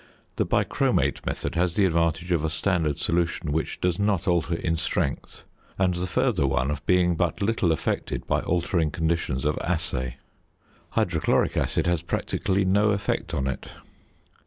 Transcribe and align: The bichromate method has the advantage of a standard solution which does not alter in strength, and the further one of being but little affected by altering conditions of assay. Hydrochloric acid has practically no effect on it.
The 0.37 0.47
bichromate 0.47 1.23
method 1.27 1.53
has 1.53 1.75
the 1.75 1.85
advantage 1.85 2.31
of 2.31 2.43
a 2.43 2.49
standard 2.49 2.97
solution 2.97 3.51
which 3.51 3.79
does 3.79 3.99
not 3.99 4.27
alter 4.27 4.55
in 4.55 4.75
strength, 4.75 5.43
and 5.77 5.93
the 5.93 6.07
further 6.07 6.47
one 6.47 6.71
of 6.71 6.83
being 6.87 7.15
but 7.15 7.39
little 7.39 7.71
affected 7.71 8.25
by 8.25 8.39
altering 8.41 8.89
conditions 8.89 9.45
of 9.45 9.59
assay. 9.59 10.17
Hydrochloric 10.93 11.55
acid 11.55 11.85
has 11.85 12.01
practically 12.01 12.65
no 12.65 12.89
effect 12.89 13.35
on 13.35 13.45
it. 13.45 13.69